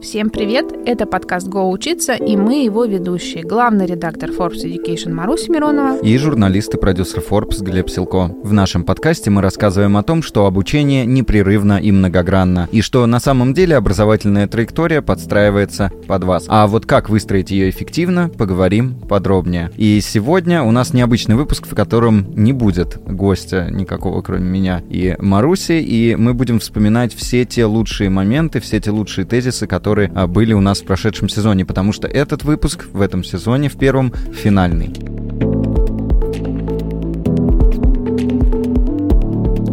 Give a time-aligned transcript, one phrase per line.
[0.00, 0.66] Всем привет!
[0.86, 3.42] Это подкаст «Го учиться» и мы его ведущие.
[3.42, 8.30] Главный редактор Forbes Education Маруся Миронова и журналист и продюсер Forbes Глеб Силко.
[8.44, 13.18] В нашем подкасте мы рассказываем о том, что обучение непрерывно и многогранно, и что на
[13.18, 16.44] самом деле образовательная траектория подстраивается под вас.
[16.46, 19.72] А вот как выстроить ее эффективно, поговорим подробнее.
[19.76, 25.16] И сегодня у нас необычный выпуск, в котором не будет гостя никакого, кроме меня и
[25.18, 30.10] Маруси, и мы будем вспоминать все те лучшие моменты, все те лучшие тезисы, которые которые
[30.14, 33.76] а, были у нас в прошедшем сезоне, потому что этот выпуск в этом сезоне, в
[33.76, 35.27] первом, финальный.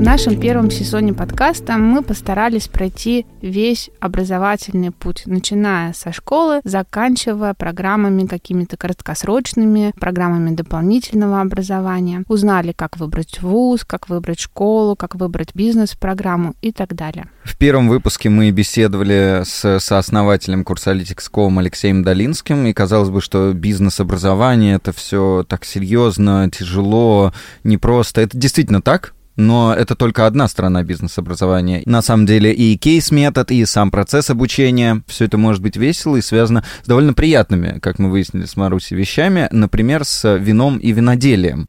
[0.05, 8.27] Нашем первом сезоне подкаста мы постарались пройти весь образовательный путь, начиная со школы, заканчивая программами
[8.27, 12.23] какими-то краткосрочными, программами дополнительного образования.
[12.27, 17.25] Узнали, как выбрать вуз, как выбрать школу, как выбрать бизнес-программу и так далее.
[17.43, 24.75] В первом выпуске мы беседовали с сооснователем Курсалитикском Алексеем Долинским, и казалось бы, что бизнес-образование—
[24.77, 27.33] это все так серьезно, тяжело,
[27.63, 28.21] непросто.
[28.21, 29.14] Это действительно так?
[29.35, 31.81] Но это только одна сторона бизнес-образования.
[31.85, 36.21] На самом деле и кейс-метод, и сам процесс обучения, все это может быть весело и
[36.21, 41.67] связано с довольно приятными, как мы выяснили с Марусей, вещами, например, с вином и виноделием.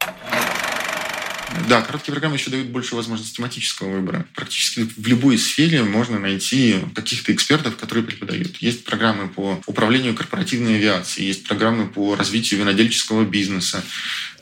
[1.69, 4.27] Да, короткие программы еще дают больше возможностей тематического выбора.
[4.35, 8.57] Практически в любой сфере можно найти каких-то экспертов, которые преподают.
[8.59, 13.83] Есть программы по управлению корпоративной авиацией, есть программы по развитию винодельческого бизнеса.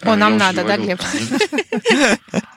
[0.03, 1.01] О, нам надо, да, Глеб?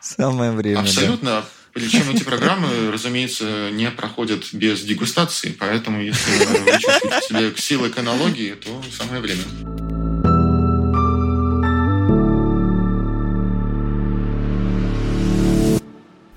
[0.01, 0.79] Самое время.
[0.79, 1.45] Абсолютно.
[1.73, 7.97] Причем эти программы, разумеется, не проходят без дегустации, поэтому если вы чувствуете себе силы к
[7.99, 9.43] аналогии, то самое время.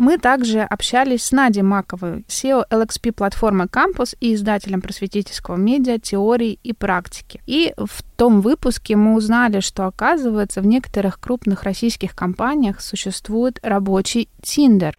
[0.00, 6.58] Мы также общались с Надей Маковой, SEO LXP платформы Campus и издателем просветительского медиа теории
[6.62, 7.42] и практики.
[7.46, 14.30] И в том выпуске мы узнали, что, оказывается, в некоторых крупных российских компаниях существует рабочий
[14.40, 14.94] Тиндер.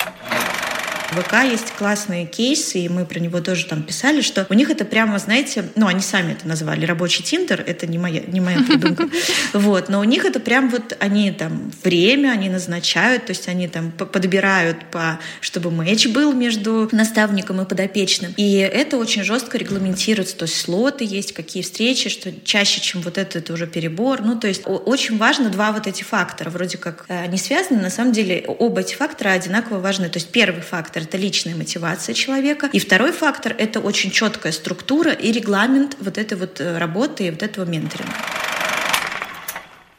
[1.11, 4.69] В ВК есть классные кейсы, и мы про него тоже там писали, что у них
[4.69, 8.59] это прямо, знаете, ну, они сами это назвали, рабочий Тиндер, это не моя, не моя
[8.63, 9.09] придумка.
[9.53, 13.67] Вот, но у них это прям вот, они там время, они назначают, то есть они
[13.67, 18.33] там подбирают, по, чтобы матч был между наставником и подопечным.
[18.37, 23.17] И это очень жестко регламентируется, то есть слоты есть, какие встречи, что чаще, чем вот
[23.17, 24.21] это, это уже перебор.
[24.21, 27.89] Ну, то есть очень важно два вот эти фактора, вроде как э, не связаны, на
[27.89, 30.07] самом деле оба эти фактора одинаково важны.
[30.07, 32.69] То есть первый фактор фактор— это личная мотивация человека.
[32.73, 37.31] И второй фактор— это очень четкая структура и регламент вот этой вот э, работы и
[37.31, 38.13] вот этого менторинга.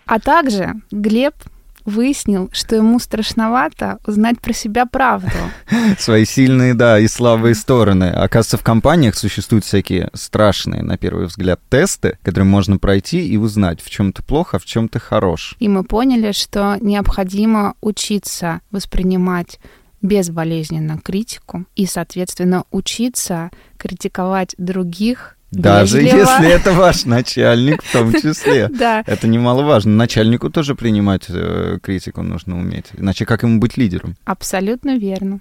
[0.07, 1.35] А также Глеб
[1.85, 5.31] выяснил, что ему страшновато узнать про себя правду.
[5.99, 8.05] Свои сильные, да, и слабые стороны.
[8.05, 13.81] Оказывается, в компаниях существуют всякие страшные, на первый взгляд, тесты, которые можно пройти и узнать,
[13.83, 15.57] в чем ты плохо, а в чем ты хорош.
[15.59, 19.59] И мы поняли, что необходимо учиться воспринимать
[20.03, 26.19] безболезненно критику и, соответственно, учиться критиковать других даже Вежливо.
[26.21, 28.69] если это ваш начальник в том числе.
[28.69, 29.05] Да.
[29.07, 29.93] Это немаловажно.
[29.93, 32.87] Начальнику тоже принимать э, критику нужно уметь.
[32.97, 34.17] Иначе как ему быть лидером?
[34.25, 35.41] Абсолютно верно.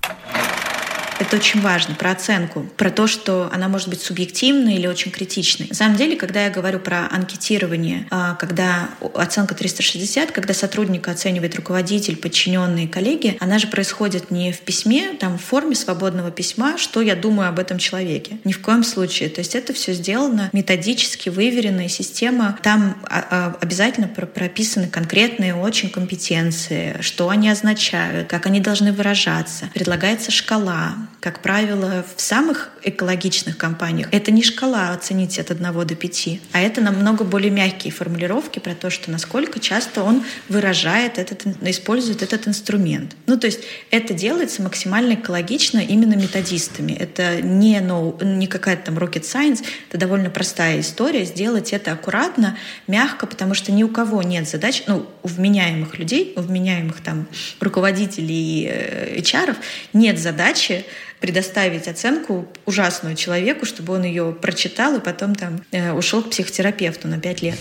[1.21, 5.67] Это очень важно, про оценку, про то, что она может быть субъективной или очень критичной.
[5.69, 11.55] На самом деле, когда я говорю про анкетирование, а, когда оценка 360, когда сотрудника оценивает
[11.55, 17.01] руководитель, подчиненные коллеги, она же происходит не в письме, там в форме свободного письма, что
[17.01, 18.39] я думаю об этом человеке.
[18.43, 19.29] Ни в коем случае.
[19.29, 22.57] То есть это все сделано методически, выверенная система.
[22.63, 29.69] Там а, а, обязательно прописаны конкретные очень компетенции, что они означают, как они должны выражаться.
[29.75, 35.95] Предлагается шкала, как правило, в самых экологичных компаниях это не шкала оценить от 1 до
[35.95, 41.45] 5, а это намного более мягкие формулировки про то, что насколько часто он выражает этот,
[41.61, 43.15] использует этот инструмент.
[43.27, 43.59] Ну, то есть
[43.91, 46.93] это делается максимально экологично именно методистами.
[46.93, 51.23] Это не, no, не какая-то там rocket science, это довольно простая история.
[51.25, 52.57] Сделать это аккуратно,
[52.87, 57.27] мягко, потому что ни у кого нет задач, ну, у вменяемых людей, у вменяемых там
[57.59, 58.63] руководителей
[59.15, 59.55] и HR
[59.93, 60.83] нет задачи
[61.21, 67.07] предоставить оценку ужасную человеку, чтобы он ее прочитал и потом там э, ушел к психотерапевту
[67.07, 67.57] на пять лет.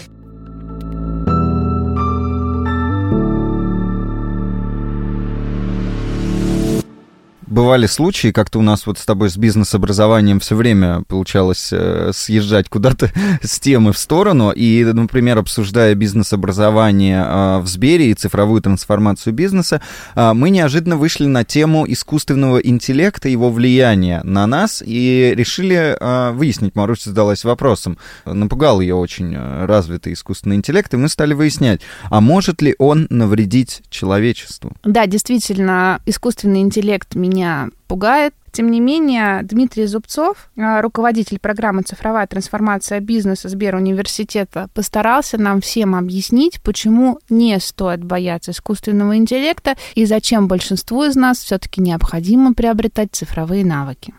[7.50, 12.68] Бывали случаи, как-то у нас вот с тобой с бизнес-образованием все время получалось э, съезжать
[12.68, 13.10] куда-то
[13.42, 19.82] с темы в сторону, и, например, обсуждая бизнес-образование э, в Сбере и цифровую трансформацию бизнеса,
[20.14, 25.96] э, мы неожиданно вышли на тему искусственного интеллекта, его влияния на нас, и решили
[26.32, 31.80] выяснить, Маруся задалась вопросом, напугал ее очень развитый искусственный интеллект, и мы стали выяснять,
[32.10, 34.72] а может ли он навредить человечеству?
[34.84, 37.39] Да, действительно, искусственный интеллект меня
[37.86, 38.34] пугает.
[38.52, 45.94] Тем не менее, Дмитрий Зубцов, э, руководитель программы «Цифровая трансформация бизнеса» Сберуниверситета, постарался нам всем
[45.94, 53.10] объяснить, почему не стоит бояться искусственного интеллекта и зачем большинству из нас все-таки необходимо приобретать
[53.12, 54.14] цифровые навыки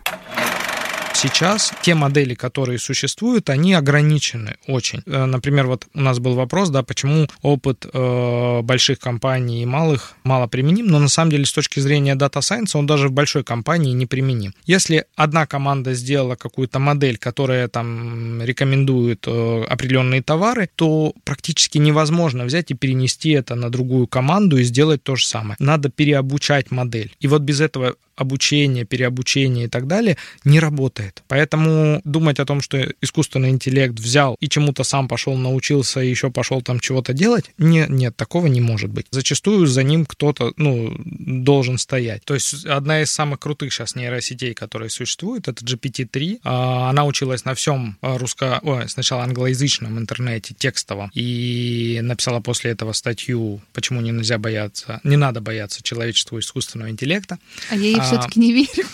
[1.22, 5.02] сейчас те модели, которые существуют, они ограничены очень.
[5.06, 10.14] Э, например, вот у нас был вопрос, да, почему опыт э, больших компаний и малых
[10.24, 13.44] мало применим, но на самом деле с точки зрения Data Science он даже в большой
[13.44, 14.54] компании не применим.
[14.64, 22.44] Если одна команда сделала какую-то модель, которая там рекомендует э, определенные товары, то практически невозможно
[22.44, 25.56] взять и перенести это на другую команду и сделать то же самое.
[25.60, 27.14] Надо переобучать модель.
[27.20, 31.22] И вот без этого обучение, переобучение и так далее не работает.
[31.28, 36.30] Поэтому думать о том, что искусственный интеллект взял и чему-то сам пошел, научился и еще
[36.30, 39.06] пошел там чего-то делать, не, нет, такого не может быть.
[39.10, 42.24] Зачастую за ним кто-то, ну, должен стоять.
[42.24, 46.40] То есть одна из самых крутых сейчас нейросетей, которые существуют, это GPT-3.
[46.44, 48.60] А, она училась на всем русско...
[48.62, 55.16] Ой, сначала англоязычном интернете, текстовом, и написала после этого статью, почему не нельзя бояться, не
[55.16, 57.38] надо бояться человеческого искусственного интеллекта.
[57.70, 58.86] А ей а, все-таки не верю.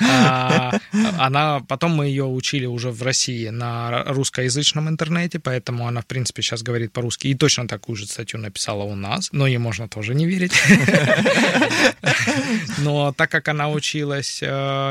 [0.00, 0.78] А,
[1.18, 6.42] она, потом мы ее учили уже в России на русскоязычном интернете, поэтому она, в принципе,
[6.42, 7.28] сейчас говорит по-русски.
[7.28, 10.52] И точно такую же статью написала у нас, но ей можно тоже не верить.
[12.78, 14.46] Но так как она училась э,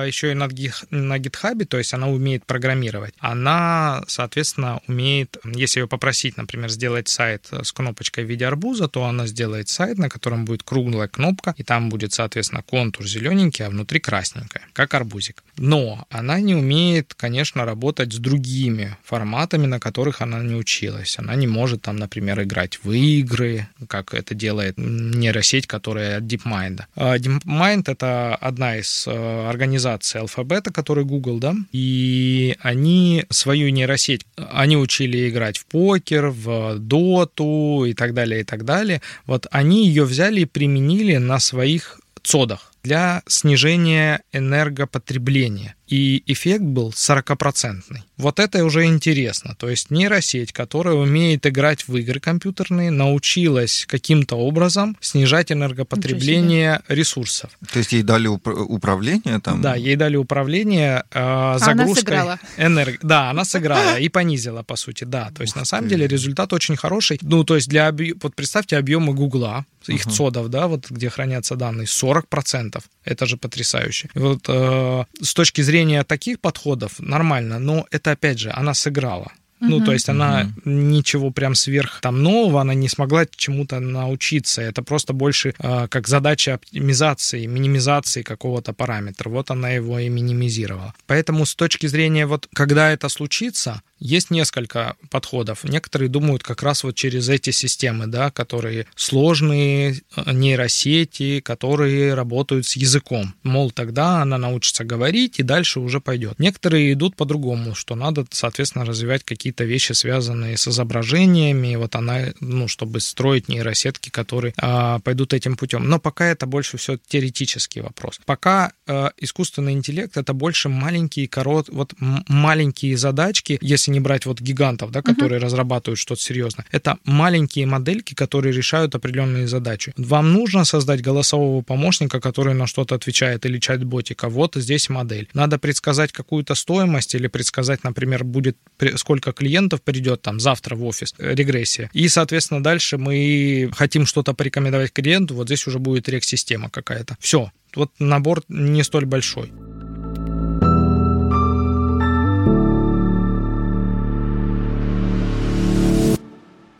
[0.08, 6.38] еще и на гитхабе, то есть она умеет программировать, она, соответственно, умеет, если ее попросить,
[6.38, 10.64] например, сделать сайт с кнопочкой в виде арбуза, то она сделает сайт, на котором будет
[10.64, 15.44] круглая кнопка, и там будет, соответственно, контур зелененький, а внутри красненькая, как арбузик.
[15.58, 21.18] Но она не умеет, конечно, работать с другими форматами, на которых она не училась.
[21.20, 26.82] Она не может там, например, играть в игры, как это делает нейросеть, которая от DeepMind.
[26.96, 34.26] А DeepMind— это одна из э, организаций алфабета, который Google, да, и они свою нейросеть,
[34.36, 39.02] они учили играть в покер, в доту и так далее, и так далее.
[39.26, 41.40] Вот они ее взяли и применили на
[41.80, 48.02] своих цодах для снижения энергопотребления и эффект был 40-процентный.
[48.18, 49.56] Вот это уже интересно.
[49.58, 57.52] То есть нейросеть, которая умеет играть в игры компьютерные, научилась каким-то образом снижать энергопотребление ресурсов.
[57.72, 59.62] То есть ей дали уп- управление там?
[59.62, 62.20] Да, ей дали управление э, загрузкой.
[62.20, 63.00] Она энерг...
[63.02, 65.32] Да, она сыграла и понизила, по сути, да.
[65.36, 67.20] То есть на самом деле результат очень хороший.
[67.22, 67.88] Ну, то есть для...
[67.88, 68.14] Объ...
[68.22, 70.12] Вот представьте объемы Гугла, их uh-huh.
[70.12, 72.82] цодов, да, вот где хранятся данные, 40%.
[73.06, 74.10] Это же потрясающе.
[74.16, 79.32] Вот э, с точки зрения таких подходов нормально, но это опять же, она сыграла.
[79.70, 80.70] Ну, то есть она угу.
[80.70, 84.62] ничего прям сверх там нового, она не смогла чему-то научиться.
[84.62, 89.30] Это просто больше э, как задача оптимизации, минимизации какого-то параметра.
[89.30, 90.94] Вот она его и минимизировала.
[91.08, 95.64] Поэтому с точки зрения вот, когда это случится, есть несколько подходов.
[95.64, 102.66] Некоторые думают как раз вот через эти системы, да, которые сложные э, нейросети, которые работают
[102.66, 103.34] с языком.
[103.44, 106.38] Мол, тогда она научится говорить и дальше уже пойдет.
[106.38, 111.76] Некоторые идут по-другому, что надо, соответственно, развивать какие-то вещи, связанные с изображениями.
[111.76, 115.88] Вот она, ну, чтобы строить нейросетки, которые э, пойдут этим путем.
[115.88, 118.20] Но пока это больше все теоретический вопрос.
[118.26, 121.94] Пока э, искусственный интеллект это больше маленькие корот, вот
[122.28, 125.46] маленькие задачки, если не брать вот гигантов, да, которые uh-huh.
[125.46, 129.94] разрабатывают что-то серьезное, это маленькие модельки, которые решают определенные задачи.
[129.98, 134.30] Вам нужно создать голосового помощника, который на что-то отвечает, или чат-ботика.
[134.30, 135.30] Вот здесь модель.
[135.34, 138.58] Надо предсказать какую-то стоимость или предсказать, например, будет
[138.96, 141.90] сколько клиентов придет там завтра в офис, э, регрессия.
[141.94, 147.18] И, соответственно, дальше мы хотим что-то порекомендовать клиенту, вот здесь уже будет рек-система какая-то.
[147.20, 147.52] Все.
[147.76, 149.52] Вот набор не столь большой.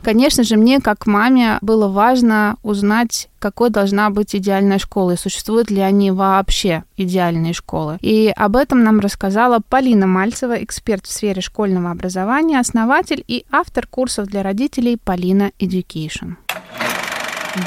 [0.04, 5.70] Конечно же, мне, как маме, было важно узнать, какой должна быть идеальная школа и существуют
[5.70, 7.96] ли они вообще идеальные школы.
[8.02, 13.86] И об этом нам рассказала Полина Мальцева, эксперт в сфере школьного образования, основатель и автор
[13.86, 16.34] курсов для родителей Полина Education.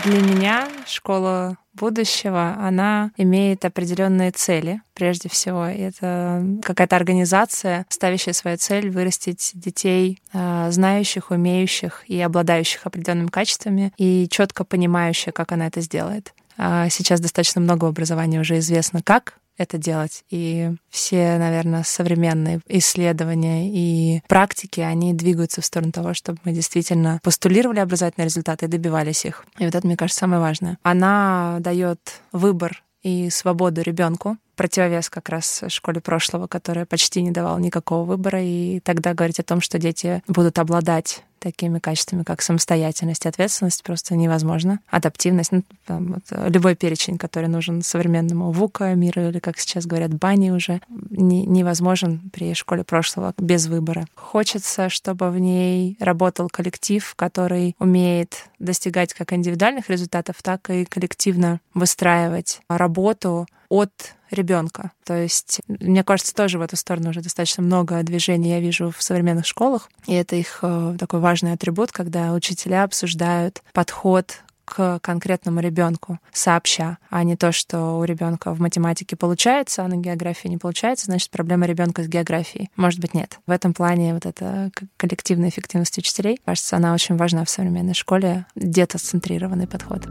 [0.03, 4.81] Для меня школа будущего, она имеет определенные цели.
[4.93, 12.86] Прежде всего, это какая-то организация, ставящая свою цель вырастить детей, а, знающих, умеющих и обладающих
[12.86, 16.34] определенными качествами, и четко понимающих, как она это сделает.
[16.57, 20.23] А сейчас достаточно много образования уже известно, как это делать.
[20.29, 27.19] И все, наверное, современные исследования и практики, они двигаются в сторону того, чтобы мы действительно
[27.23, 29.45] постулировали образовательные результаты и добивались их.
[29.59, 30.77] И вот это, мне кажется, самое важное.
[30.83, 31.99] Она дает
[32.31, 38.41] выбор и свободу ребенку, противовес как раз школе прошлого, которая почти не давала никакого выбора,
[38.41, 44.15] и тогда говорить о том, что дети будут обладать такими качествами, как самостоятельность ответственность, просто
[44.15, 44.79] невозможно.
[44.89, 50.13] Адаптивность, ну, там, вот, любой перечень, который нужен современному ВУКа миру, или, как сейчас говорят,
[50.13, 54.07] бани уже, не, невозможен при школе прошлого без выбора.
[54.15, 61.59] Хочется, чтобы в ней работал коллектив, который умеет достигать как индивидуальных результатов, так и коллективно
[61.73, 63.91] выстраивать работу от
[64.31, 64.91] ребенка.
[65.03, 69.01] То есть, мне кажется, тоже в эту сторону уже достаточно много движений я вижу в
[69.01, 69.89] современных школах.
[70.05, 76.97] И это их э, такой важный атрибут, когда учителя обсуждают подход к конкретному ребенку сообща,
[77.09, 81.29] а не то, что у ребенка в математике получается, а на географии не получается, значит,
[81.29, 82.69] проблема ребенка с географией.
[82.75, 83.39] Может быть, нет.
[83.47, 88.45] В этом плане вот эта коллективная эффективность учителей, кажется, она очень важна в современной школе,
[88.55, 90.05] детоцентрированный подход.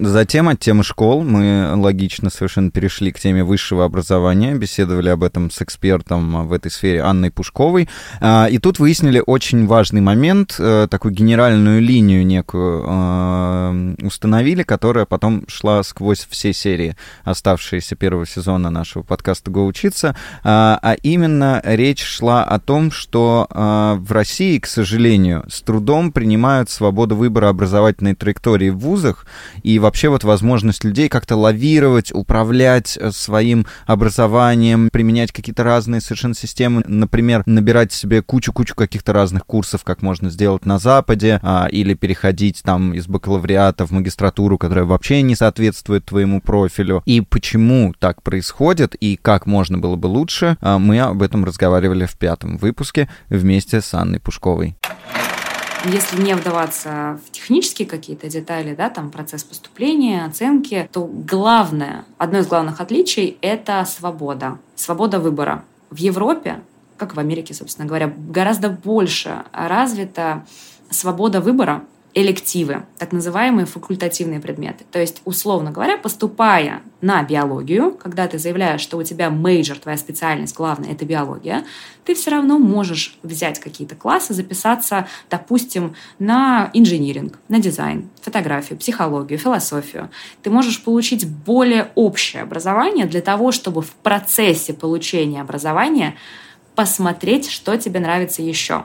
[0.00, 5.50] Затем от темы школ мы логично совершенно перешли к теме высшего образования, беседовали об этом
[5.50, 7.88] с экспертом в этой сфере Анной Пушковой.
[8.20, 15.04] А, и тут выяснили очень важный момент, э, такую генеральную линию некую э, установили, которая
[15.04, 20.14] потом шла сквозь все серии, оставшиеся первого сезона нашего подкаста «Го учиться».
[20.44, 26.70] А, а именно речь шла о том, что в России, к сожалению, с трудом принимают
[26.70, 29.26] свободу выбора образовательной траектории в вузах,
[29.62, 36.34] и вообще вот возможность людей как-то лавировать, управлять э, своим образованием, применять какие-то разные совершенно
[36.34, 41.94] системы, например, набирать себе кучу-кучу каких-то разных курсов, как можно сделать на Западе, а, или
[41.94, 47.02] переходить там из бакалавриата в магистратуру, которая вообще не соответствует твоему профилю.
[47.06, 52.04] И почему так происходит, и как можно было бы лучше, а, мы об этом разговаривали
[52.04, 54.76] в пятом выпуске вместе с Анной Пушковой.
[55.84, 62.38] Если не вдаваться в технические какие-то детали, да, там процесс поступления, оценки, то главное, одно
[62.38, 65.64] из главных отличий– это свобода, свобода выбора.
[65.90, 66.60] В Европе,
[66.96, 70.44] как в Америке, собственно говоря, гораздо больше развита
[70.90, 74.84] свобода выбора элективы, так называемые факультативные предметы.
[74.90, 79.96] То есть, условно говоря, поступая на биологию, когда ты заявляешь, что у тебя major, твоя
[79.96, 81.64] специальность главная, это биология,
[82.04, 89.38] ты все равно можешь взять какие-то классы, записаться, допустим, на инжиниринг, на дизайн, фотографию, психологию,
[89.38, 90.10] философию.
[90.42, 96.16] Ты можешь получить более общее образование для того, чтобы в процессе получения образования
[96.74, 98.84] посмотреть, что тебе нравится еще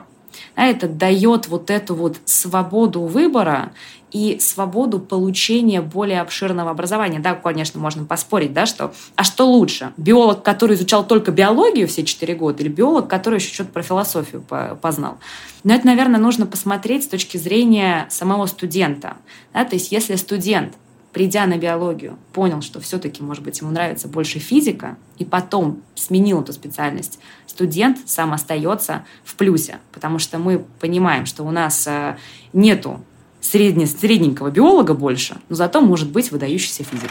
[0.56, 3.72] да, это дает вот эту вот свободу выбора
[4.12, 7.18] и свободу получения более обширного образования.
[7.18, 9.92] Да, конечно, можно поспорить, да, что а что лучше?
[9.96, 14.44] Биолог, который изучал только биологию все четыре года, или биолог, который еще что-то про философию
[14.80, 15.18] познал?
[15.64, 19.16] Но это, наверное, нужно посмотреть с точки зрения самого студента.
[19.52, 19.64] Да?
[19.64, 20.74] То есть если студент
[21.14, 26.42] придя на биологию, понял, что все-таки, может быть, ему нравится больше физика, и потом сменил
[26.42, 32.16] эту специальность, студент сам остается в плюсе, потому что мы понимаем, что у нас э,
[32.52, 33.00] нету
[33.40, 37.10] средне, средненького биолога больше, но зато может быть выдающийся физик.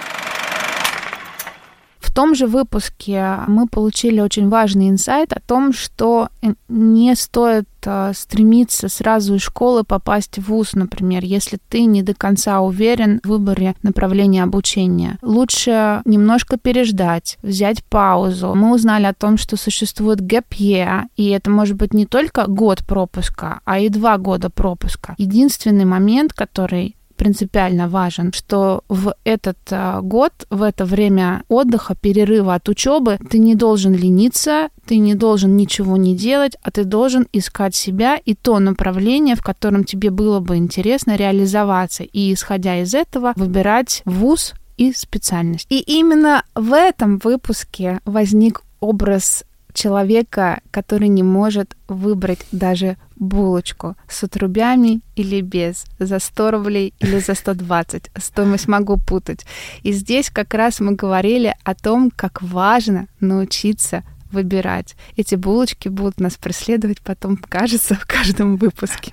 [2.13, 6.29] Том же выпуске мы получили очень важный инсайт о том, что
[6.67, 12.13] не стоит э, стремиться сразу из школы попасть в ВУЗ, например, если ты не до
[12.13, 15.17] конца уверен в выборе направления обучения.
[15.24, 18.53] Лучше немножко переждать, взять паузу.
[18.53, 22.86] Мы узнали о том, что существует gap year, и это может быть не только год
[22.86, 25.15] пропуска, а и два года пропуска.
[25.17, 32.55] Единственный момент, который принципиально важен, что в этот а, год, в это время отдыха, перерыва
[32.55, 37.27] от учебы, ты не должен лениться, ты не должен ничего не делать, а ты должен
[37.32, 42.03] искать себя и то направление, в котором тебе было бы интересно реализоваться.
[42.03, 45.67] И исходя из этого, выбирать вуз и специальность.
[45.70, 54.24] И именно в этом выпуске возник образ человека, который не может выбрать даже булочку с
[54.24, 58.12] отрубями или без, за 100 рублей или за 120.
[58.18, 59.46] Стоимость могу путать.
[59.82, 64.96] И здесь как раз мы говорили о том, как важно научиться выбирать.
[65.15, 69.12] Эти булочки будут нас преследовать потом, кажется, в каждом выпуске.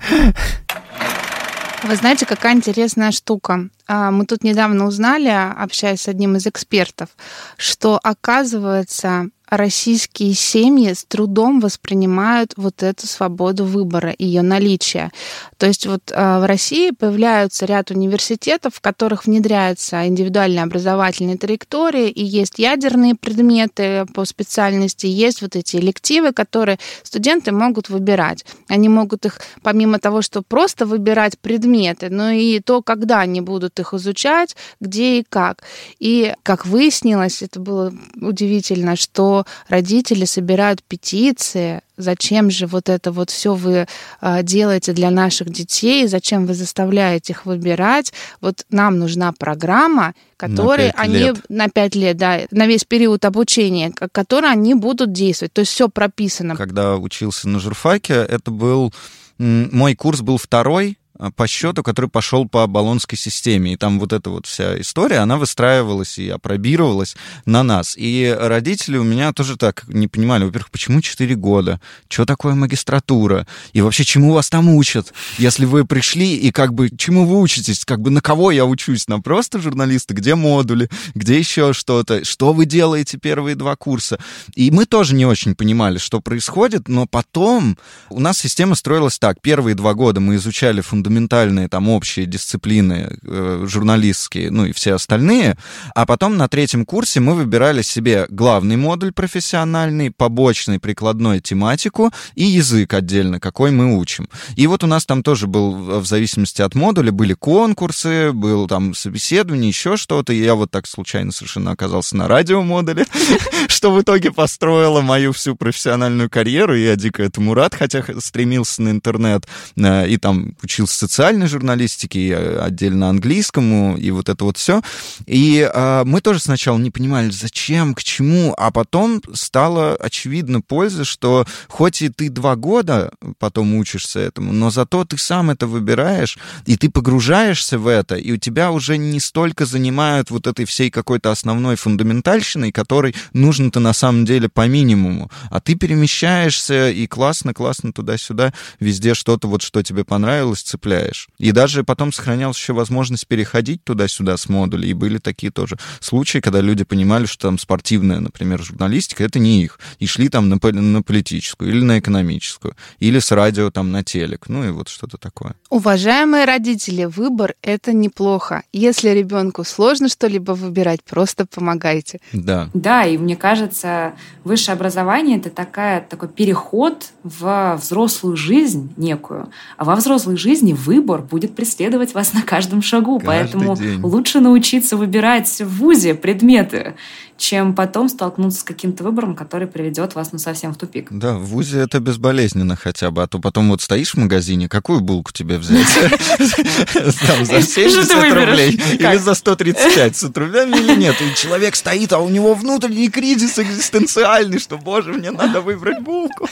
[1.83, 3.69] Вы знаете, какая интересная штука.
[3.93, 7.09] А, мы тут недавно узнали, общаясь с одним из экспертов,
[7.57, 15.11] что, оказывается, российские семьи с трудом воспринимают вот эту свободу выбора, ее наличие.
[15.57, 22.09] То есть вот э, в России появляются ряд университетов, в которых внедряются индивидуальные образовательные траектории,
[22.09, 28.45] и есть ядерные предметы по специальности, есть вот эти элективы, которые студенты могут выбирать.
[28.69, 33.80] Они могут их, помимо того, что просто выбирать предметы, но и то, когда они будут
[33.81, 35.63] их изучать, где и как.
[35.99, 43.29] И, как выяснилось, это было удивительно, что родители собирают петиции, зачем же вот это вот
[43.29, 43.87] все вы
[44.19, 48.13] а, делаете для наших детей, зачем вы заставляете их выбирать.
[48.41, 51.37] Вот нам нужна программа, которой на они лет.
[51.49, 55.53] на пять лет, да, на весь период обучения, которой они будут действовать.
[55.53, 56.55] То есть все прописано.
[56.55, 58.93] Когда учился на журфаке, это был
[59.37, 60.99] мой курс был второй,
[61.35, 63.73] по счету, который пошел по баллонской системе.
[63.73, 67.95] И там вот эта вот вся история, она выстраивалась и опробировалась на нас.
[67.95, 71.79] И родители у меня тоже так не понимали, во-первых, почему 4 года?
[72.09, 73.45] Что такое магистратура?
[73.73, 75.13] И вообще, чему вас там учат?
[75.37, 77.85] Если вы пришли и как бы, чему вы учитесь?
[77.85, 79.07] Как бы на кого я учусь?
[79.07, 80.15] На просто журналиста?
[80.15, 80.89] Где модули?
[81.13, 82.25] Где еще что-то?
[82.25, 84.17] Что вы делаете первые два курса?
[84.55, 87.77] И мы тоже не очень понимали, что происходит, но потом
[88.09, 89.39] у нас система строилась так.
[89.41, 94.93] Первые два года мы изучали фундамент фундаментальные там общие дисциплины э, журналистские, ну и все
[94.93, 95.57] остальные,
[95.93, 102.43] а потом на третьем курсе мы выбирали себе главный модуль профессиональный, побочный прикладной тематику и
[102.43, 104.29] язык отдельно, какой мы учим.
[104.55, 108.93] И вот у нас там тоже был, в зависимости от модуля, были конкурсы, был там
[108.93, 113.05] собеседование, еще что-то, и я вот так случайно совершенно оказался на радиомодуле,
[113.67, 118.89] что в итоге построило мою всю профессиональную карьеру, я дико этому рад, хотя стремился на
[118.89, 124.57] интернет, э, и там учился социальной журналистике, и э, отдельно английскому, и вот это вот
[124.57, 124.81] все.
[125.25, 131.03] И э, мы тоже сначала не понимали, зачем, к чему, а потом стало очевидно польза,
[131.03, 136.37] что хоть и ты два года потом учишься этому, но зато ты сам это выбираешь,
[136.67, 140.91] и ты погружаешься в это, и у тебя уже не столько занимают вот этой всей
[140.91, 147.91] какой-то основной фундаментальщиной, которой нужно-то на самом деле по минимуму, а ты перемещаешься и классно-классно
[147.91, 151.29] туда-сюда, везде что-то вот, что тебе понравилось, цепляешь цепляешь.
[151.37, 154.89] И даже потом сохранялась еще возможность переходить туда-сюда с модулей.
[154.89, 159.63] И были такие тоже случаи, когда люди понимали, что там спортивная, например, журналистика— это не
[159.63, 159.79] их.
[159.99, 162.75] И шли там на, на политическую или на экономическую.
[162.99, 164.49] Или с радио там на телек.
[164.49, 165.55] Ну и вот что-то такое.
[165.69, 168.63] Уважаемые родители, выбор— это неплохо.
[168.73, 172.19] Если ребенку сложно что-либо выбирать, просто помогайте.
[172.33, 172.69] Да.
[172.73, 179.49] Да, и мне кажется, высшее образование— это такая, такой переход в взрослую жизнь некую.
[179.77, 183.19] А во взрослой жизни жизни выбор будет преследовать вас на каждом шагу.
[183.19, 184.01] Каждый Поэтому день.
[184.01, 186.95] лучше научиться выбирать в ВУЗе предметы,
[187.41, 191.07] чем потом столкнуться с каким-то выбором, который приведет вас ну, совсем в тупик.
[191.09, 195.01] Да, в ВУЗе это безболезненно хотя бы, а то потом вот стоишь в магазине, какую
[195.01, 195.87] булку тебе взять?
[196.37, 201.15] За 70 рублей или за 135 с рублями или нет?
[201.19, 206.47] И человек стоит, а у него внутренний кризис экзистенциальный, что, боже, мне надо выбрать булку.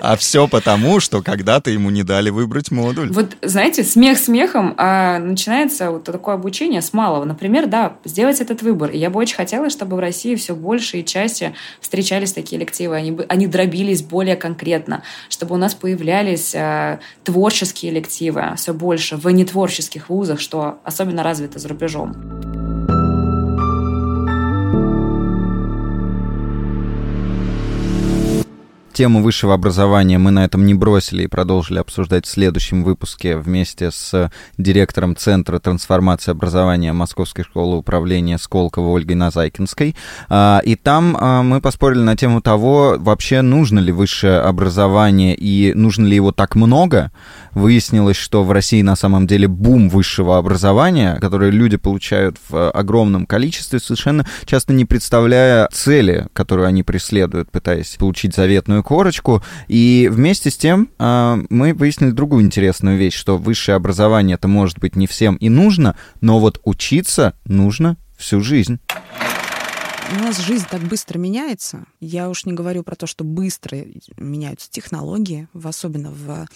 [0.00, 3.10] А все потому, что когда-то ему не дали выбрать модуль.
[3.10, 7.24] Вот, знаете, смех смехом, а начинается вот такое обучение с малого.
[7.24, 8.90] Например, да, сделать этот выбор.
[8.90, 12.60] И я бы очень хотела, чтобы в России России все больше и чаще встречались такие
[12.60, 19.16] лективы, они, они дробились более конкретно, чтобы у нас появлялись э, творческие лективы все больше
[19.16, 22.97] в нетворческих вузах, что особенно развито за рубежом.
[28.98, 33.92] Тему высшего образования мы на этом не бросили и продолжили обсуждать в следующем выпуске вместе
[33.92, 39.94] с директором Центра трансформации образования Московской школы управления Сколково Ольгой Назайкинской.
[40.28, 45.74] А, и там а, мы поспорили на тему того, вообще нужно ли высшее образование и
[45.74, 47.12] нужно ли его так много.
[47.52, 53.26] Выяснилось, что в России на самом деле бум высшего образования, которое люди получают в огромном
[53.26, 59.42] количестве, совершенно часто не представляя цели, которую они преследуют, пытаясь получить заветную корочку.
[59.66, 64.78] И вместе с тем э, мы выяснили другую интересную вещь, что высшее образование это может
[64.78, 68.80] быть не всем и нужно, но вот учиться нужно всю жизнь.
[70.10, 71.84] У нас жизнь так быстро меняется.
[72.00, 73.76] Я уж не говорю про то, что быстро
[74.16, 76.46] меняются технологии, особенно в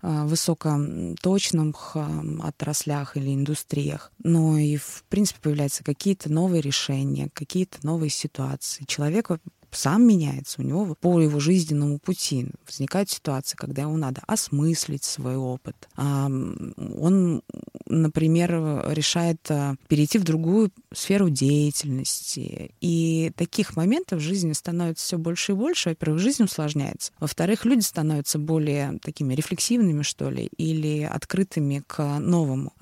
[0.00, 2.06] э, высокоточных э,
[2.42, 4.12] отраслях или индустриях.
[4.24, 8.84] Но и, в принципе, появляются какие-то новые решения, какие-то новые ситуации.
[8.86, 9.28] Человек
[9.74, 15.36] сам меняется, у него по его жизненному пути возникают ситуации, когда ему надо осмыслить свой
[15.36, 15.88] опыт.
[15.96, 17.42] Он,
[17.86, 22.74] например, решает а, перейти в другую сферу деятельности.
[22.80, 25.90] И таких моментов в жизни становится все больше и больше.
[25.90, 27.12] Во-первых, жизнь усложняется.
[27.18, 32.72] Во-вторых, люди становятся более такими рефлексивными, что ли, или открытыми к новому.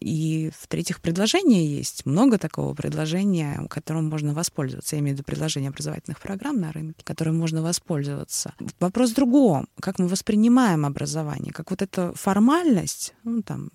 [0.00, 2.06] И в-третьих, предложения есть.
[2.06, 4.96] Много такого предложения, которым можно воспользоваться.
[4.96, 8.54] Я имею в виду предложение образовательных программ на рынке, которым можно воспользоваться.
[8.78, 9.68] Вопрос в другом.
[9.80, 11.52] Как мы воспринимаем образование?
[11.52, 13.70] Как вот эта формальность, ну, там,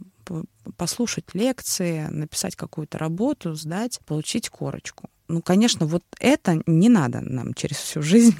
[0.78, 5.10] послушать лекции, написать какую-то работу, сдать, получить корочку.
[5.28, 8.36] Ну, конечно, вот это не надо нам через всю жизнь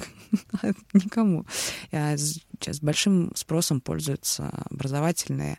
[0.92, 1.46] никому.
[1.90, 5.58] Сейчас большим спросом пользуются образовательные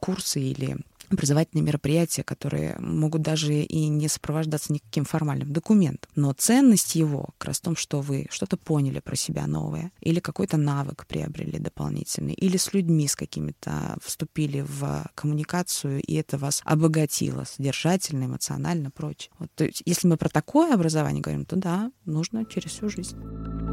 [0.00, 0.76] курсы или
[1.10, 6.10] образовательные мероприятия, которые могут даже и не сопровождаться никаким формальным документом.
[6.16, 10.20] Но ценность его как раз в том, что вы что-то поняли про себя новое, или
[10.20, 16.62] какой-то навык приобрели дополнительный, или с людьми с какими-то вступили в коммуникацию, и это вас
[16.64, 19.30] обогатило содержательно, эмоционально, прочее.
[19.38, 23.16] Вот, то есть, если мы про такое образование говорим, то да, нужно через всю жизнь.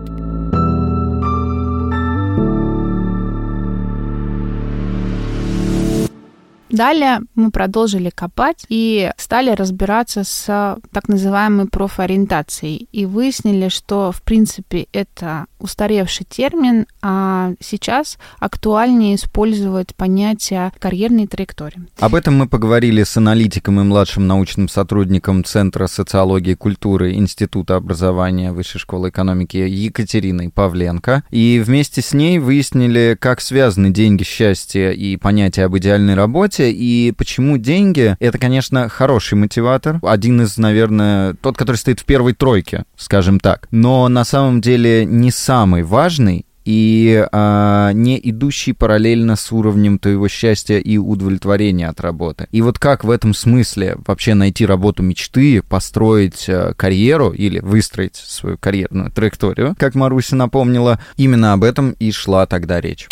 [0.07, 0.30] Bye.
[6.71, 14.21] Далее мы продолжили копать и стали разбираться с так называемой профориентацией и выяснили, что в
[14.21, 21.81] принципе это устаревший термин, а сейчас актуальнее использовать понятие карьерной траектории.
[21.99, 27.75] Об этом мы поговорили с аналитиком и младшим научным сотрудником Центра социологии и культуры Института
[27.75, 31.23] образования Высшей школы экономики Екатериной Павленко.
[31.29, 37.11] И вместе с ней выяснили, как связаны деньги, счастье и понятие об идеальной работе, и
[37.11, 42.85] почему деньги— это, конечно, хороший мотиватор, один из, наверное, тот, который стоит в первой тройке,
[42.95, 43.67] скажем так.
[43.71, 50.27] Но на самом деле не самый важный и а, не идущий параллельно с уровнем твоего
[50.27, 52.47] счастья и удовлетворения от работы.
[52.51, 58.15] И вот как в этом смысле вообще найти работу мечты, построить а, карьеру или выстроить
[58.15, 63.07] свою карьерную траекторию, как Маруся напомнила, именно об этом и шла тогда речь.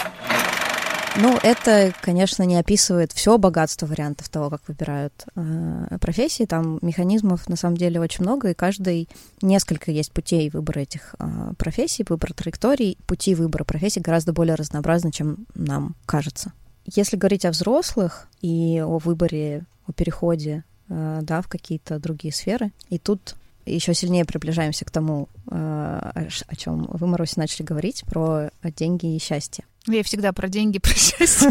[1.21, 6.45] Ну, это, конечно, не описывает все богатство вариантов того, как выбирают э, профессии.
[6.45, 9.09] Там механизмов на самом деле очень много, и каждый
[9.41, 12.97] несколько есть путей выбора этих э, профессий, выбора траекторий.
[13.05, 16.53] Пути выбора профессий гораздо более разнообразны, чем нам кажется.
[16.85, 22.71] Если говорить о взрослых и о выборе, о переходе э, да, в какие-то другие сферы,
[22.89, 23.35] и тут
[23.73, 29.19] еще сильнее приближаемся к тому, э, о чем вы, Маруся, начали говорить, про деньги и
[29.19, 29.65] счастье.
[29.87, 31.49] Я всегда про деньги, про счастье.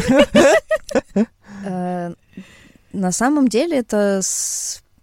[1.64, 2.14] Э,
[2.92, 4.20] на самом деле это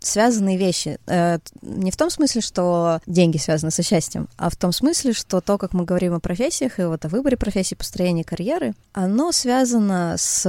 [0.05, 0.99] связанные вещи.
[1.07, 5.41] Э, не в том смысле, что деньги связаны со счастьем, а в том смысле, что
[5.41, 10.15] то, как мы говорим о профессиях и вот о выборе профессии, построении карьеры, оно связано
[10.17, 10.45] с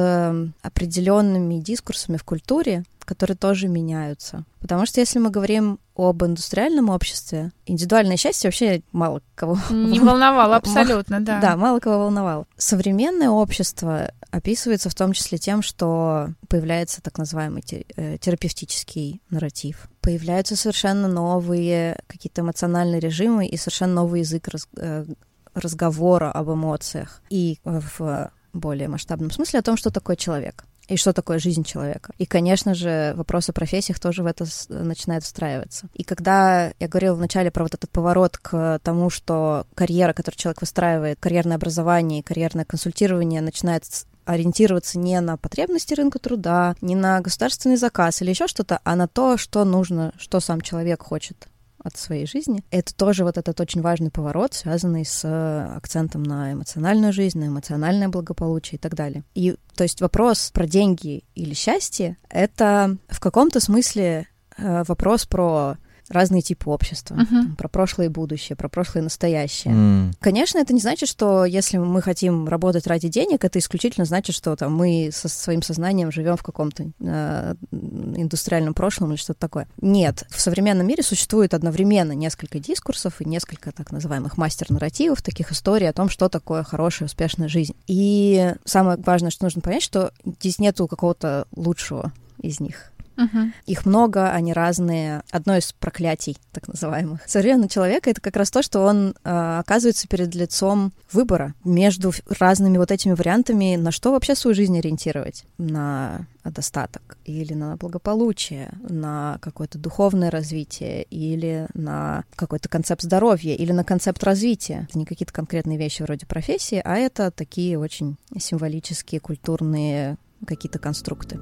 [0.63, 4.45] определенными дискурсами в культуре, которые тоже меняются.
[4.61, 9.59] Потому что если мы говорим об индустриальном обществе, индивидуальное счастье вообще мало кого...
[9.71, 11.41] Не волновало абсолютно, да.
[11.41, 12.47] Да, мало кого волновало.
[12.59, 17.65] Современное общество описывается в том числе тем, что появляется так называемый
[17.97, 19.89] э, терапевтический нарратив.
[20.03, 25.07] Появляются совершенно новые какие-то эмоциональные режимы и совершенно новый язык э,
[25.55, 27.23] разговора об эмоциях.
[27.31, 32.13] И в более масштабном смысле о том, что такое человек и что такое жизнь человека.
[32.19, 35.89] И, конечно же, вопрос о профессиях тоже в это начинает встраиваться.
[35.95, 40.61] И когда я говорила вначале про вот этот поворот к тому, что карьера, которую человек
[40.61, 43.85] выстраивает, карьерное образование, карьерное консультирование начинает
[44.25, 49.07] ориентироваться не на потребности рынка труда, не на государственный заказ или еще что-то, а на
[49.09, 51.49] то, что нужно, что сам человек хочет
[51.87, 52.65] от своей жизни.
[52.71, 57.47] Это тоже вот этот очень важный поворот, связанный с э, акцентом на эмоциональную жизнь, на
[57.47, 59.25] эмоциональное благополучие и так далее.
[59.35, 65.77] И то есть вопрос про деньги или счастье— это в каком-то смысле э, вопрос про
[66.09, 67.27] разные типы общества, uh-huh.
[67.29, 69.75] там, про прошлое и будущее, про прошлое и настоящее.
[69.75, 70.13] Mm.
[70.21, 74.55] Конечно, это не значит, что если мы хотим работать ради денег, это исключительно значит, что
[74.57, 79.69] там мы со своим сознанием живем в каком-то э, индустриальном прошлом или что-то такое.
[79.81, 85.89] Нет, в современном мире существует одновременно несколько дискурсов и несколько так называемых мастер-нарративов, таких историй
[85.89, 87.75] о том, что такое хорошая, успешная жизнь.
[87.87, 93.53] И самое важное, что нужно понять, что здесь нету какого-то лучшего из них Угу.
[93.67, 95.23] Их много, они разные.
[95.31, 100.09] Одно из проклятий, так называемых, современного человека— это как раз то, что он э, оказывается
[100.09, 105.45] перед лицом выбора между разными вот этими вариантами, на что вообще свою жизнь ориентировать.
[105.59, 113.73] На достаток или на благополучие, на какое-то духовное развитие или на какой-то концепт здоровья или
[113.73, 114.87] на концепт развития.
[114.89, 121.41] Это не какие-то конкретные вещи вроде профессии, а это такие очень символические, культурные какие-то конструкты.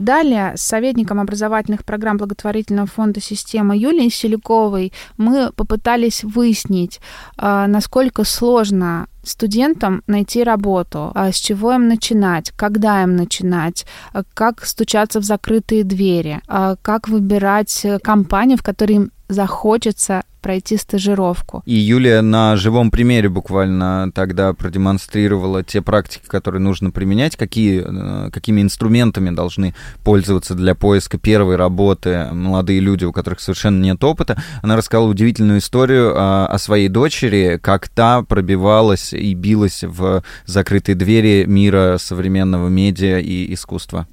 [0.00, 7.00] Далее с советником образовательных программ благотворительного фонда «Система» Юлией Селяковой мы попытались выяснить,
[7.36, 13.84] а, насколько сложно студентам найти работу, а с чего им начинать, когда им начинать,
[14.14, 21.62] а как стучаться в закрытые двери, как выбирать компании, в которые им захочется пройти стажировку.
[21.66, 28.30] И Юлия на живом примере буквально тогда продемонстрировала те практики, которые нужно применять, какие, э,
[28.30, 34.42] какими инструментами должны пользоваться для поиска первой работы молодые люди, у которых совершенно нет опыта.
[34.62, 40.96] Она рассказала удивительную историю о, о своей дочери, как та пробивалась и билась в закрытые
[40.96, 44.06] двери мира современного медиа и искусства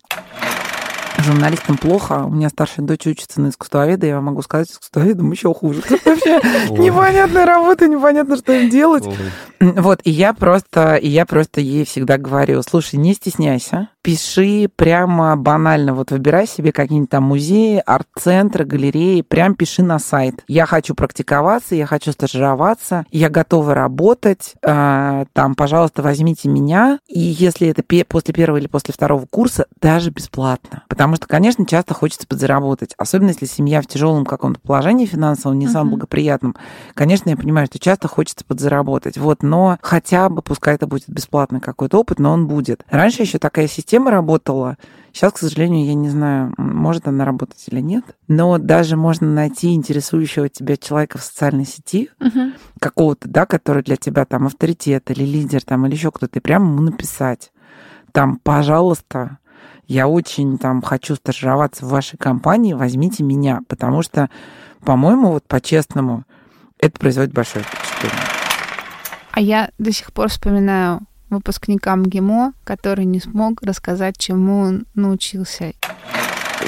[1.24, 2.26] журналистам плохо.
[2.26, 5.82] У меня старшая дочь учится на искусствоведа, я могу сказать, искусствоведам еще хуже.
[6.06, 6.40] Вообще
[6.72, 9.06] непонятная работа, непонятно, что им делать.
[9.60, 15.36] Вот, и я просто, и я просто ей всегда говорю, слушай, не стесняйся, пиши прямо
[15.36, 20.46] банально, вот выбирай себе какие-нибудь там музеи, арт-центры, галереи, прям пиши на сайт.
[20.48, 27.20] Я хочу практиковаться, я хочу стажироваться, я готова работать, э, там, пожалуйста, возьмите меня, и
[27.20, 30.84] если это после первого или после второго курса, даже бесплатно.
[30.88, 35.66] Потому что, конечно, часто хочется подзаработать, особенно если семья в тяжелом каком-то положении финансовом, не
[35.66, 35.72] uh-huh.
[35.74, 36.56] самом благоприятном.
[36.94, 41.60] Конечно, я понимаю, что часто хочется подзаработать, вот, но хотя бы, пускай это будет бесплатный
[41.60, 42.86] какой-то опыт, но он будет.
[42.90, 44.78] Раньше еще такая система работала,
[45.18, 48.06] Сейчас, к сожалению, я не знаю, может она работать или нет.
[48.28, 52.54] Но даже можно найти интересующего тебя человека в социальной сети, uh-huh.
[52.80, 56.68] какого-то, да, который для тебя там авторитет или лидер там или еще кто-то, и прямо
[56.68, 57.52] ему написать.
[58.12, 59.40] Там, пожалуйста,
[59.88, 64.30] я очень там хочу стажироваться в вашей компании, возьмите меня, потому что,
[64.82, 66.26] по-моему, вот по-честному,
[66.78, 68.24] это производит большое впечатление.
[69.32, 75.74] А я до сих пор вспоминаю выпускника МГИМО, который не смог рассказать, чему он научился.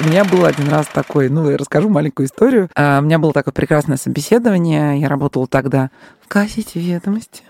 [0.02, 2.70] У меня был один раз такой, ну, я расскажу маленькую историю.
[2.74, 4.98] А, у меня было такое прекрасное собеседование.
[4.98, 5.90] Я работала тогда
[6.22, 7.42] в газете «Ведомости».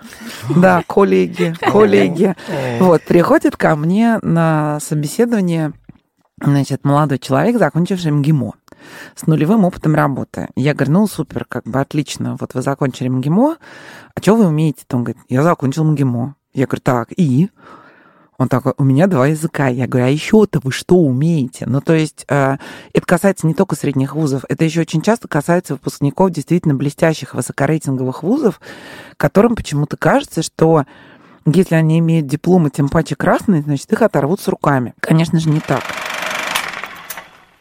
[0.56, 2.34] Да, коллеги, коллеги.
[2.80, 5.72] Вот, приходит ко мне на собеседование,
[6.42, 8.54] значит, молодой человек, закончивший МГИМО
[9.14, 10.48] с нулевым опытом работы.
[10.56, 13.58] Я говорю, ну, супер, как бы отлично, вот вы закончили МГИМО,
[14.14, 14.84] а что вы умеете?
[14.92, 16.34] Он говорит, я закончил МГИМО.
[16.52, 17.50] Я говорю, так, и?
[18.38, 19.68] Он такой, у меня два языка.
[19.68, 21.66] Я говорю, а еще-то вы что умеете?
[21.66, 22.56] Ну, то есть э,
[22.94, 28.22] это касается не только средних вузов, это еще очень часто касается выпускников действительно блестящих высокорейтинговых
[28.22, 28.60] вузов,
[29.18, 30.84] которым почему-то кажется, что
[31.44, 34.94] если они имеют дипломы, тем паче красные, значит, их оторвут с руками.
[35.00, 35.82] Конечно же, не так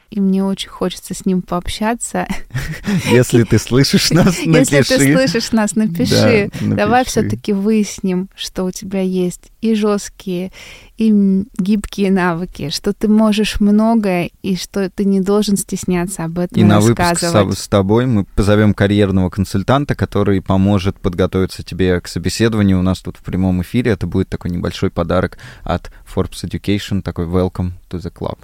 [0.10, 2.28] и мне очень хочется с ним пообщаться.
[3.12, 4.76] Если ты слышишь нас, напиши.
[4.76, 6.50] Если ты слышишь нас, напиши.
[6.62, 10.52] Да, Давай все-таки выясним, что у тебя есть и жесткие,
[10.98, 11.12] и
[11.58, 16.64] гибкие навыки, что ты можешь многое, и что ты не должен стесняться об этом и
[16.64, 22.80] на выпуск с тобой мы позовем карьерного консультанта, который поможет подготовиться тебе к собеседованию.
[22.80, 27.26] У нас тут в прямом эфире это будет такой небольшой подарок от Forbes Education, такой
[27.26, 28.40] welcome to the club.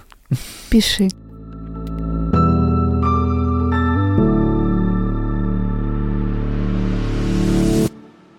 [0.70, 1.08] Пиши.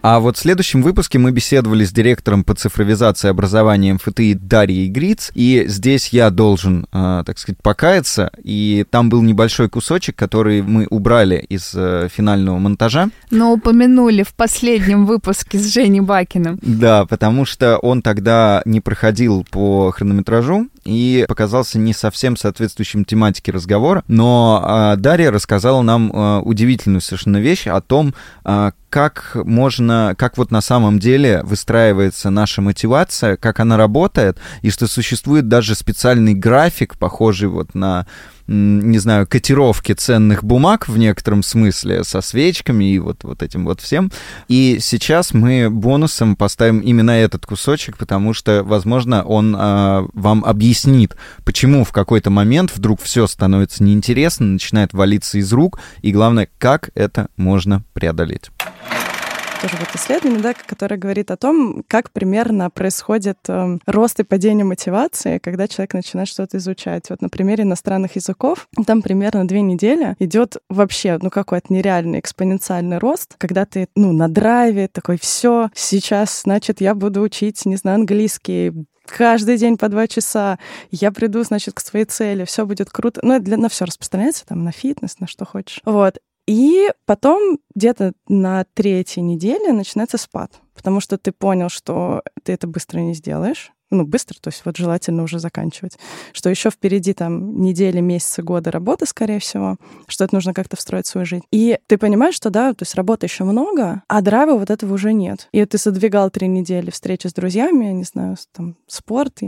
[0.02, 5.32] А вот в следующем выпуске мы беседовали с директором по цифровизации образования МФТИ Дарьей Гриц,
[5.34, 10.88] и здесь я должен, э, так сказать, покаяться, и там был небольшой кусочек, который мы
[10.90, 13.10] убрали из э, финального монтажа.
[13.32, 16.60] Но упомянули в последнем выпуске с Женей Бакиным.
[16.62, 23.52] Да, потому что он тогда не проходил по хронометражу, и показался не совсем соответствующим тематике
[23.52, 24.04] разговора.
[24.08, 28.14] Но э, Дарья рассказала нам э, удивительную совершенно вещь о том,
[28.46, 34.70] э, как можно, как вот на самом деле выстраивается наша мотивация, как она работает, и
[34.70, 38.08] что существует даже специальный график, похожий вот на
[38.48, 43.82] не знаю, котировки ценных бумаг в некотором смысле со свечками и вот, вот этим вот
[43.82, 44.12] всем.
[44.48, 51.16] И сейчас мы бонусом поставим именно этот кусочек, потому что, возможно, он э, вам объяснит,
[51.44, 56.90] почему в какой-то момент вдруг все становится неинтересно, начинает валиться из рук, и главное, как
[56.96, 58.50] это можно преодолеть.
[59.62, 64.66] Тоже вот исследование, да, которое говорит о том, как примерно происходит э, рост и падение
[64.66, 67.10] мотивации, когда человек начинает что-то изучать.
[67.10, 73.00] Вот на примере иностранных языков, там примерно две недели идет вообще, ну, какой-то нереальный экспоненциальный
[73.00, 77.96] рост, когда ты, ну, на драйве, такой, все, сейчас, значит, я буду учить, не знаю,
[77.96, 78.74] английский,
[79.08, 80.60] каждый день по два часа,
[80.92, 83.22] я приду, значит, к своей цели, все будет круто.
[83.24, 85.82] Ну, это для, на все распространяется, там, на фитнес, на что хочешь.
[85.86, 86.18] Вот.
[86.48, 92.68] И потом где-то на третьей неделе начинается спад, потому что ты понял, что ты это
[92.68, 95.98] быстро не сделаешь, ну, быстро, то есть вот желательно уже заканчивать,
[96.34, 101.06] что еще впереди там недели, месяцы, годы работы, скорее всего, что это нужно как-то встроить
[101.06, 101.44] в свою жизнь.
[101.52, 105.14] И ты понимаешь, что, да, то есть работы еще много, а драйва вот этого уже
[105.14, 105.48] нет.
[105.52, 109.40] И ты задвигал три недели встречи с друзьями, я не знаю, там, спорт,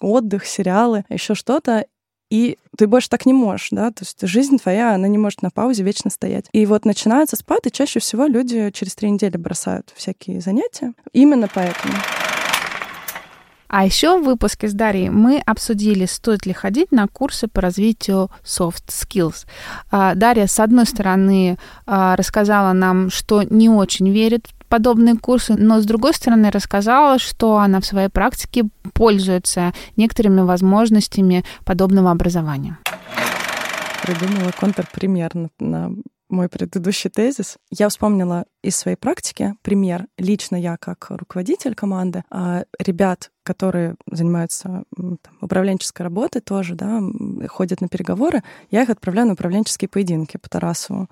[0.00, 1.86] отдых, сериалы, еще что-то,
[2.30, 5.50] и ты больше так не можешь, да, то есть жизнь твоя, она не может на
[5.50, 6.46] паузе вечно стоять.
[6.52, 10.92] И вот начинается спад, и чаще всего люди через три недели бросают всякие занятия.
[11.12, 11.94] Именно поэтому.
[13.68, 18.30] А еще в выпуске с Дарьей мы обсудили, стоит ли ходить на курсы по развитию
[18.42, 19.46] soft skills.
[19.90, 25.54] А, Дарья, с одной стороны, а, рассказала нам, что не очень верит в подобные курсы,
[25.54, 32.78] но с другой стороны рассказала, что она в своей практике пользуется некоторыми возможностями подобного образования.
[34.02, 35.92] Придумала контрпример на
[36.28, 37.56] мой предыдущий тезис.
[37.70, 40.06] Я вспомнила из своей практики пример.
[40.18, 47.00] Лично я, как руководитель команды, а, ребят, которые занимаются там, управленческой работой тоже, да,
[47.48, 51.08] ходят на переговоры, я их отправляю на управленческие поединки по Тарасову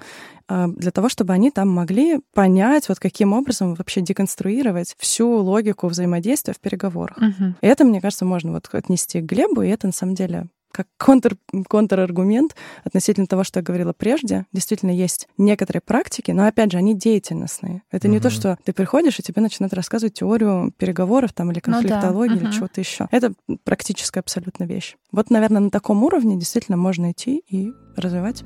[0.48, 5.86] а, для того, чтобы они там могли понять, вот каким образом вообще деконструировать всю логику
[5.88, 7.18] взаимодействия в переговорах.
[7.18, 7.54] Uh-huh.
[7.62, 10.88] И это, мне кажется, можно вот отнести к Глебу, и это на самом деле как
[10.98, 14.44] контр, контраргумент относительно того, что я говорила прежде.
[14.52, 17.82] Действительно, есть некоторые практики, но, опять же, они деятельностные.
[17.90, 18.14] Это угу.
[18.14, 22.36] не то, что ты приходишь, и тебе начинают рассказывать теорию переговоров там, или конфликтологии, ну,
[22.36, 22.40] да.
[22.42, 22.54] или угу.
[22.54, 23.08] чего-то еще.
[23.10, 23.32] Это
[23.64, 24.96] практическая абсолютно вещь.
[25.12, 28.44] Вот, наверное, на таком уровне действительно можно идти и развивать.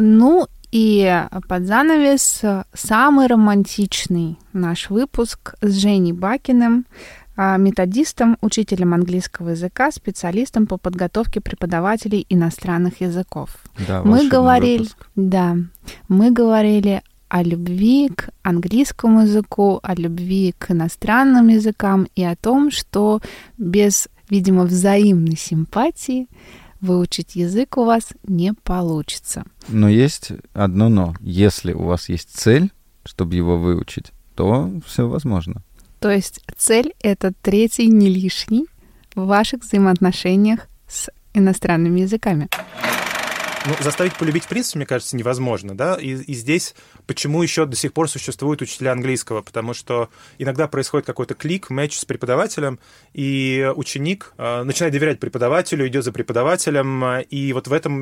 [0.00, 2.42] Ну и под занавес
[2.74, 6.86] самый романтичный наш выпуск с Женей Бакиным,
[7.40, 13.58] а, методистом, учителем английского языка, специалистом по подготовке преподавателей иностранных языков.
[13.86, 15.08] Да, мы говорили, выпуск.
[15.14, 15.56] да,
[16.08, 22.72] мы говорили о любви к английскому языку, о любви к иностранным языкам и о том,
[22.72, 23.20] что
[23.56, 26.26] без, видимо, взаимной симпатии
[26.80, 29.44] выучить язык у вас не получится.
[29.68, 31.14] Но есть одно но.
[31.20, 32.70] Если у вас есть цель,
[33.04, 35.62] чтобы его выучить, то все возможно.
[36.00, 38.66] То есть цель— это третий не лишний
[39.14, 42.48] в ваших взаимоотношениях с иностранными языками.
[43.68, 46.74] Ну, заставить полюбить, в принципе, мне кажется, невозможно, да, и, и здесь
[47.06, 51.98] почему еще до сих пор существуют учителя английского, потому что иногда происходит какой-то клик, матч
[51.98, 52.78] с преподавателем,
[53.12, 57.92] и ученик э, начинает доверять преподавателю, идет за преподавателем, и вот в этом,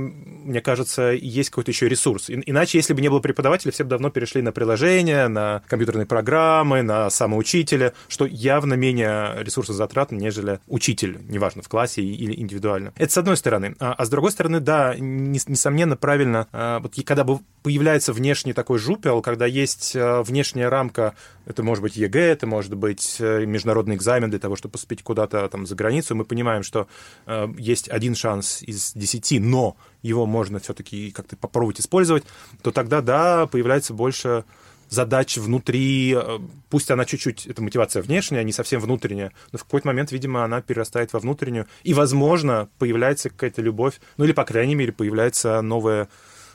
[0.44, 2.30] мне кажется, есть какой-то еще ресурс.
[2.30, 6.06] И, иначе, если бы не было преподавателя, все бы давно перешли на приложения, на компьютерные
[6.06, 12.92] программы, на самоучителя, что явно менее ресурсозатратно, нежели учитель, неважно, в классе или индивидуально.
[12.96, 13.74] Это с одной стороны.
[13.80, 17.26] А, а с другой стороны, да, не, несомненно, правильно, а, вот когда
[17.62, 21.14] появляется внешний такой жупел, когда есть а, внешняя рамка,
[21.46, 25.48] это может быть ЕГЭ, это может быть э, международный экзамен для того, чтобы поступить куда-то
[25.48, 26.88] там за границу, мы понимаем, что
[27.26, 32.24] э, есть один шанс из десяти, но его можно все-таки как-то попробовать использовать,
[32.62, 34.44] то тогда, да, появляется больше
[34.88, 36.38] задач внутри, э,
[36.70, 40.60] пусть она чуть-чуть, это мотивация внешняя, не совсем внутренняя, но в какой-то момент, видимо, она
[40.60, 46.08] перерастает во внутреннюю, и, возможно, появляется какая-то любовь, ну или, по крайней мере, появляется новое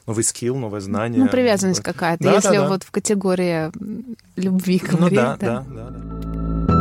[0.07, 1.19] новый скилл, новое знание.
[1.19, 2.69] Ну, привязанность какая-то, да, если да, да.
[2.69, 3.71] вот в категории
[4.35, 4.99] любви говорить.
[4.99, 5.65] Ну да, да, да.
[5.69, 6.80] да, да.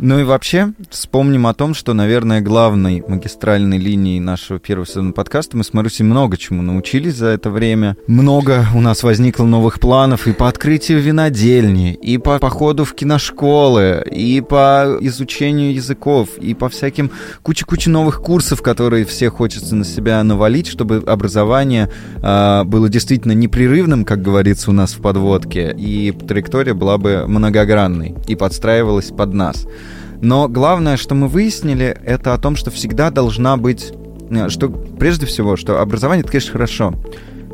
[0.00, 5.56] Ну и вообще, вспомним о том, что, наверное, главной магистральной линией нашего первого сезона подкаста
[5.56, 7.96] мы с Марусей много чему научились за это время.
[8.06, 14.04] Много у нас возникло новых планов и по открытию винодельни, и по походу в киношколы,
[14.08, 17.10] и по изучению языков, и по всяким
[17.42, 21.90] куче-куче новых курсов, которые все хочется на себя навалить, чтобы образование
[22.22, 28.14] э, было действительно непрерывным, как говорится у нас в подводке, и траектория была бы многогранной
[28.28, 29.66] и подстраивалась под нас.
[30.20, 33.92] Но главное, что мы выяснили, это о том, что всегда должна быть...
[34.30, 36.94] Э, что прежде всего, что образование, это, конечно, хорошо.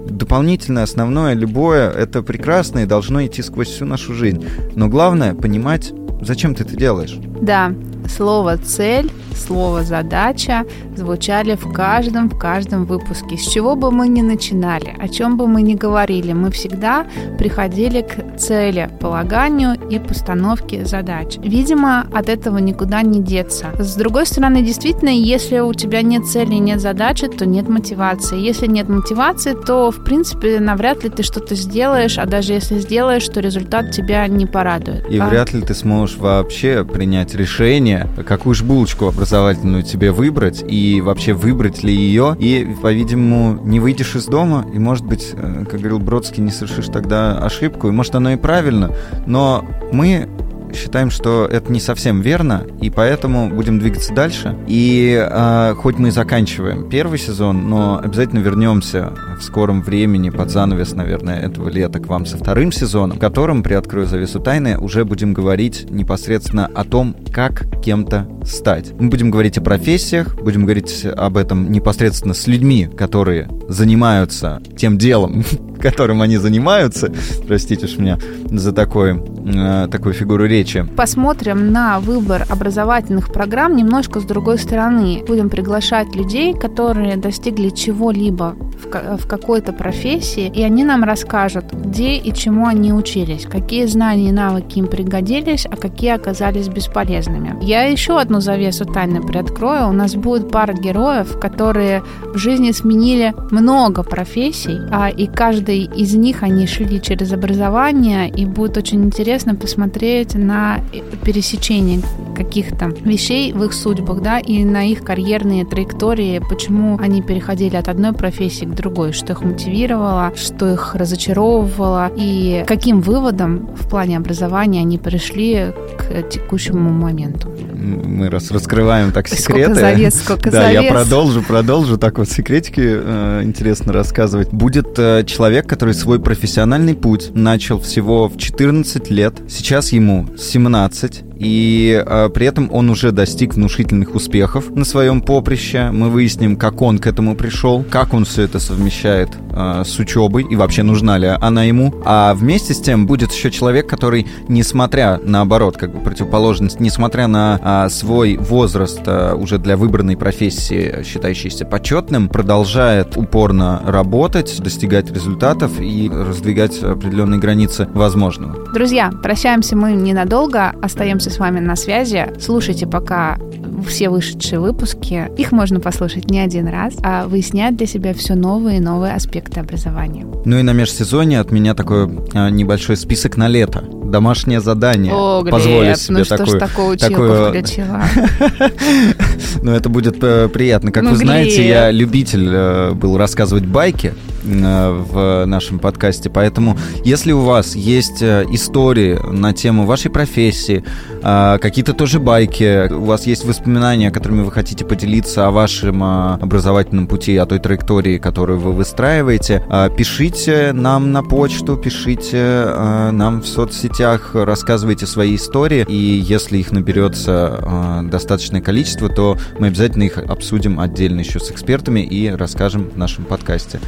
[0.08, 4.44] Дополнительное, основное, любое, это прекрасно и должно идти сквозь всю нашу жизнь.
[4.74, 5.92] Но главное— понимать
[6.24, 7.18] зачем ты это делаешь?
[7.40, 7.72] Да,
[8.08, 10.64] слово «цель», слово «задача»
[10.96, 13.36] звучали в каждом, в каждом выпуске.
[13.36, 17.06] С чего бы мы ни начинали, о чем бы мы ни говорили, мы всегда
[17.38, 21.36] приходили к цели, полаганию и постановке задач.
[21.38, 23.66] Видимо, от этого никуда не деться.
[23.78, 28.38] С другой стороны, действительно, если у тебя нет цели и нет задачи, то нет мотивации.
[28.38, 33.28] Если нет мотивации, то, в принципе, навряд ли ты что-то сделаешь, а даже если сделаешь,
[33.28, 35.10] то результат тебя не порадует.
[35.10, 35.28] И а...
[35.28, 37.93] вряд ли ты сможешь вообще принять решение,
[38.26, 44.16] какую же булочку образовательную тебе выбрать, и вообще выбрать ли ее, и, по-видимому, не выйдешь
[44.16, 48.14] из дома, и, может быть, э, как говорил Бродский, не совершишь тогда ошибку, и, может,
[48.14, 48.90] оно и правильно,
[49.26, 50.28] но мы
[50.74, 54.56] считаем, что это не совсем верно, и поэтому будем двигаться дальше.
[54.66, 60.50] И э, хоть мы и заканчиваем первый сезон, но обязательно вернемся в скором времени, под
[60.50, 65.04] занавес, наверное, этого лета к вам со вторым сезоном, в котором, приоткрою завесу тайны, уже
[65.04, 68.92] будем говорить непосредственно о том, как кем-то стать.
[68.98, 74.98] Мы будем говорить о профессиях, будем говорить об этом непосредственно с людьми, которые занимаются тем
[74.98, 75.44] делом,
[75.84, 77.12] которым они занимаются.
[77.46, 80.86] Простите уж меня за такой, э, такую фигуру речи.
[80.96, 85.22] Посмотрим на выбор образовательных программ немножко с другой стороны.
[85.28, 92.16] Будем приглашать людей, которые достигли чего-либо в, в какой-то профессии, и они нам расскажут, где
[92.16, 97.58] и чему они учились, какие знания и навыки им пригодились, а какие оказались бесполезными.
[97.60, 99.88] Я еще одну завесу тайны приоткрою.
[99.88, 106.14] У нас будет пара героев, которые в жизни сменили много профессий, а и каждый из
[106.14, 110.80] них они шли через образование, и будет очень интересно посмотреть на
[111.24, 112.00] пересечение
[112.34, 117.88] каких-то вещей в их судьбах, да, и на их карьерные траектории, почему они переходили от
[117.88, 124.16] одной профессии к другой, что их мотивировало, что их разочаровывало, и каким выводом в плане
[124.16, 127.48] образования они пришли к текущему моменту.
[127.74, 129.74] Мы раз раскрываем так секреты.
[129.74, 130.82] Сколько завес, сколько да, завес.
[130.84, 134.50] я продолжу, продолжу так вот секретики э, интересно рассказывать.
[134.50, 141.33] Будет э, человек, который свой профессиональный путь начал всего в 14 лет, сейчас ему 17,
[141.36, 145.90] и э, при этом он уже достиг внушительных успехов на своем поприще.
[145.92, 150.46] Мы выясним, как он к этому пришел, как он все это совмещает э, с учебой
[150.48, 151.94] и вообще нужна ли она ему.
[152.04, 157.86] А вместе с тем будет еще человек, который, несмотря наоборот, как бы противоположность, несмотря на
[157.86, 165.80] э, свой возраст э, уже для выбранной профессии, считающийся почетным, продолжает упорно работать, достигать результатов
[165.80, 168.72] и раздвигать определенные границы возможного.
[168.72, 172.26] Друзья, прощаемся мы ненадолго, остаемся с вами на связи.
[172.40, 173.38] Слушайте пока
[173.86, 175.30] все вышедшие выпуски.
[175.36, 179.60] Их можно послушать не один раз, а выяснять для себя все новые и новые аспекты
[179.60, 180.26] образования.
[180.44, 183.82] Ну и на межсезонье от меня такой а, небольшой список на лето.
[183.82, 185.12] Домашнее задание.
[185.12, 187.22] О, Глеб, Позволю себе ну что такую, ж такую училку?
[189.62, 190.92] Ну это будет э, приятно.
[190.92, 194.12] Как Ну, вы знаете, я любитель э, был рассказывать байки
[194.44, 200.84] в нашем подкасте, поэтому если у вас есть э, истории на тему вашей профессии,
[201.22, 206.38] э, какие-то тоже байки, у вас есть воспоминания, которыми вы хотите поделиться о вашем э,
[206.40, 213.10] образовательном пути, о той траектории, которую вы выстраиваете, э, пишите нам на почту, пишите э,
[213.12, 219.68] нам в соцсетях, рассказывайте свои истории, и если их наберется э, достаточное количество, то мы
[219.68, 223.80] обязательно их обсудим отдельно еще с экспертами и расскажем в нашем подкасте.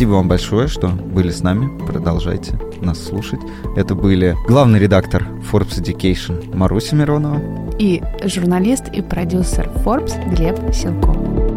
[0.00, 1.78] Спасибо вам большое, что были с нами.
[1.84, 3.40] Продолжайте нас слушать.
[3.76, 7.38] Это были главный редактор Forbes Education Маруся Миронова.
[7.78, 11.49] И журналист и продюсер Forbes Глеб Силков.